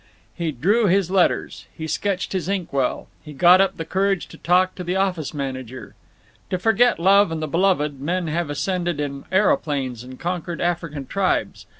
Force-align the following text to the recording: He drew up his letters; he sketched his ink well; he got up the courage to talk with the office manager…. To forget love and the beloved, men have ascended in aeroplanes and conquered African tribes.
He 0.33 0.51
drew 0.51 0.85
up 0.85 0.89
his 0.89 1.11
letters; 1.11 1.67
he 1.77 1.85
sketched 1.87 2.33
his 2.33 2.49
ink 2.49 2.73
well; 2.73 3.07
he 3.23 3.33
got 3.33 3.61
up 3.61 3.77
the 3.77 3.85
courage 3.85 4.25
to 4.29 4.37
talk 4.37 4.71
with 4.75 4.87
the 4.87 4.95
office 4.95 5.31
manager…. 5.31 5.93
To 6.49 6.57
forget 6.57 6.97
love 6.97 7.31
and 7.31 7.39
the 7.39 7.47
beloved, 7.47 8.01
men 8.01 8.25
have 8.25 8.49
ascended 8.49 8.99
in 8.99 9.25
aeroplanes 9.31 10.03
and 10.03 10.19
conquered 10.19 10.59
African 10.59 11.05
tribes. 11.05 11.67